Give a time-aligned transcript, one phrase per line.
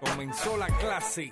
[0.00, 1.30] Comenzó la clase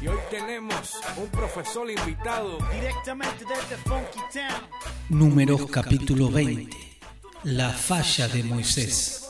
[0.00, 4.68] y hoy tenemos un profesor invitado directamente desde Funky Town.
[5.08, 6.76] Números capítulo 20.
[7.44, 9.28] La falla de Moisés.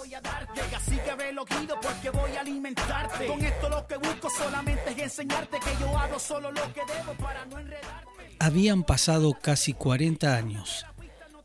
[0.76, 3.26] Así que ve lo guido porque voy a alimentarte.
[3.26, 7.14] Con esto lo que busco solamente es enseñarte que yo hablo solo lo que debo
[7.14, 8.36] para no enredarte.
[8.38, 10.84] Habían pasado casi 40 años.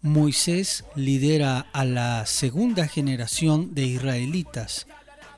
[0.01, 4.87] Moisés lidera a la segunda generación de israelitas,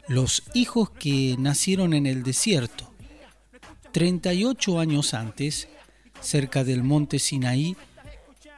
[0.10, 2.92] los hijos que nacieron en el desierto.
[3.94, 5.70] 38 años antes,
[6.20, 7.78] cerca del monte Sinaí,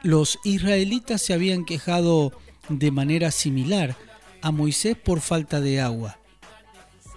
[0.02, 2.32] los israelitas se habían quejado
[2.70, 3.96] de manera similar
[4.40, 6.18] a Moisés por falta de agua.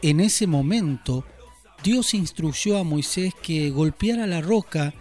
[0.01, 1.25] En ese momento,
[1.81, 4.93] Dios instruyó a Moisés que golpeara la roca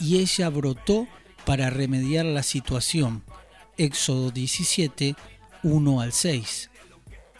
[0.00, 1.06] y ella brotó
[1.46, 3.22] para remediar la situación.
[3.76, 5.14] Éxodo 17,
[5.62, 6.69] 1 al 6.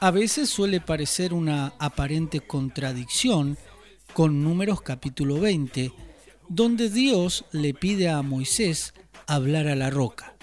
[0.03, 3.59] A veces suele parecer una aparente contradicción
[4.15, 5.93] con Números capítulo 20,
[6.49, 8.95] donde Dios le pide a Moisés
[9.27, 10.35] hablar a la roca.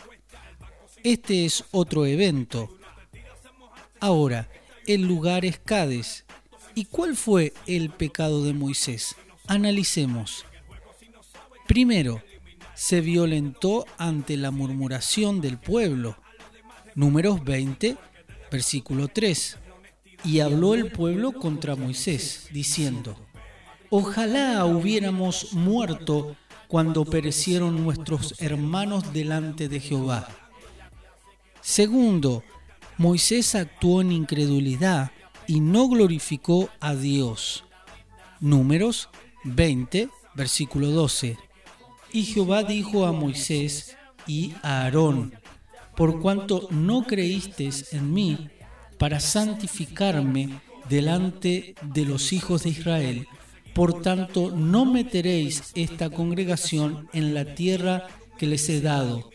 [1.03, 2.69] Este es otro evento.
[3.99, 4.47] Ahora,
[4.85, 6.25] el lugar es Cades.
[6.75, 9.15] ¿Y cuál fue el pecado de Moisés?
[9.47, 10.45] Analicemos.
[11.65, 12.21] Primero,
[12.75, 16.15] se violentó ante la murmuración del pueblo.
[16.93, 17.97] Números 20,
[18.51, 19.57] versículo 3.
[20.23, 23.15] Y habló el pueblo contra Moisés, diciendo,
[23.89, 26.35] Ojalá hubiéramos muerto
[26.67, 30.27] cuando perecieron nuestros hermanos delante de Jehová.
[31.61, 32.43] Segundo,
[32.97, 35.11] Moisés actuó en incredulidad
[35.47, 37.63] y no glorificó a Dios.
[38.39, 39.09] Números
[39.45, 41.37] 20, versículo 12.
[42.11, 43.95] Y Jehová dijo a Moisés
[44.25, 45.33] y a Aarón,
[45.97, 48.49] por cuanto no creísteis en mí
[48.99, 53.27] para santificarme delante de los hijos de Israel,
[53.73, 59.29] por tanto no meteréis esta congregación en la tierra que les he dado.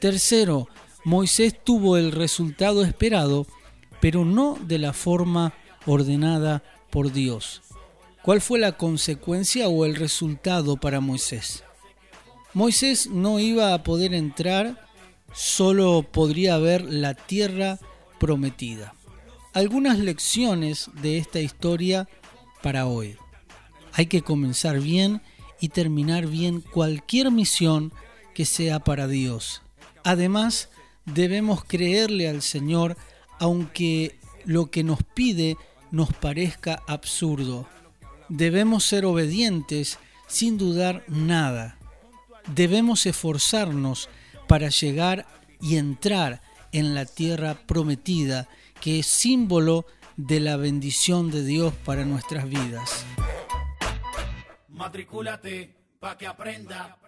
[0.00, 0.68] Tercero,
[1.04, 3.46] Moisés tuvo el resultado esperado,
[4.00, 5.54] pero no de la forma
[5.86, 7.62] ordenada por Dios.
[8.22, 11.64] ¿Cuál fue la consecuencia o el resultado para Moisés?
[12.52, 14.91] Moisés no iba a poder entrar,
[15.32, 17.78] solo podría ver la tierra
[18.18, 18.94] prometida.
[19.54, 22.08] Algunas lecciones de esta historia
[22.62, 23.16] para hoy.
[23.92, 25.20] Hay que comenzar bien
[25.60, 27.92] y terminar bien cualquier misión
[28.34, 29.62] que sea para Dios.
[30.04, 30.70] Además,
[31.04, 32.96] debemos creerle al Señor
[33.38, 35.56] aunque lo que nos pide
[35.90, 37.68] nos parezca absurdo.
[38.28, 41.76] Debemos ser obedientes sin dudar nada.
[42.54, 44.08] Debemos esforzarnos
[44.52, 45.24] para llegar
[45.62, 46.42] y entrar
[46.72, 48.48] en la tierra prometida,
[48.82, 49.86] que es símbolo
[50.18, 53.06] de la bendición de Dios para nuestras vidas.
[54.68, 56.98] Matricúlate pa' que aprenda.